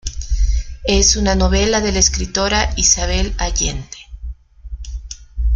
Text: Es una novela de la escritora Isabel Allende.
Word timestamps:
Es 0.85 1.15
una 1.15 1.35
novela 1.35 1.79
de 1.79 1.91
la 1.91 1.99
escritora 1.99 2.71
Isabel 2.75 3.35
Allende. 3.37 3.99